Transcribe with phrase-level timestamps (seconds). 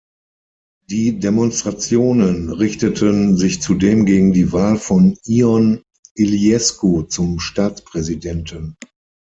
[0.89, 5.83] Die Demonstrationen richteten sich zudem gegen die Wahl von Ion
[6.15, 8.77] Iliescu zum Staatspräsidenten.